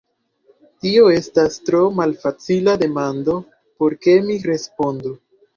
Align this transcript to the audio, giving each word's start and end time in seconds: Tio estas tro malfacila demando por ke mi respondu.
Tio 0.85 1.03
estas 1.15 1.57
tro 1.67 1.83
malfacila 1.99 2.75
demando 2.85 3.37
por 3.83 3.97
ke 4.07 4.17
mi 4.31 4.43
respondu. 4.53 5.15